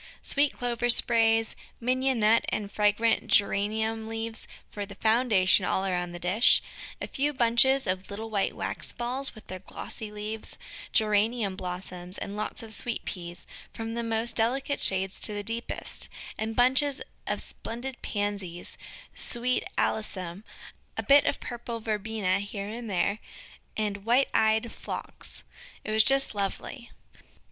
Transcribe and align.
Sweet 0.23 0.53
Clover 0.57 0.89
sprays, 0.89 1.55
Mignonnette 1.79 2.45
and 2.49 2.71
fragrant 2.71 3.27
Geranium 3.27 4.07
leaves 4.07 4.47
for 4.67 4.83
the 4.83 4.95
foundation 4.95 5.63
all 5.63 5.85
around 5.85 6.11
the 6.11 6.17
dish, 6.17 6.59
a 6.99 7.05
few 7.05 7.33
bunches 7.33 7.85
of 7.85 8.07
the 8.07 8.11
little 8.13 8.31
white 8.31 8.55
wax 8.55 8.93
balls, 8.93 9.35
with 9.35 9.45
their 9.45 9.59
glossy 9.59 10.11
leaves, 10.11 10.57
Geranium 10.91 11.55
blossoms, 11.55 12.17
and 12.17 12.35
lots 12.35 12.63
of 12.63 12.73
Sweet 12.73 13.05
Peas, 13.05 13.45
from 13.75 13.93
the 13.93 14.01
most 14.01 14.35
delicate 14.37 14.81
shades 14.81 15.19
to 15.19 15.35
the 15.35 15.43
deepest, 15.43 16.09
and 16.35 16.55
bunches 16.55 16.99
of 17.27 17.39
splendid 17.39 18.01
Pansies, 18.01 18.79
Sweet 19.13 19.63
Alyssum, 19.77 20.43
a 20.97 21.03
bit 21.03 21.25
of 21.25 21.39
purple 21.39 21.79
Verbena 21.79 22.39
here 22.39 22.67
and 22.67 22.89
there, 22.89 23.19
and 23.77 24.03
white 24.03 24.29
eyed 24.33 24.71
Phlox. 24.71 25.43
It 25.83 25.91
was 25.91 26.03
just 26.03 26.33
lovely. 26.33 26.89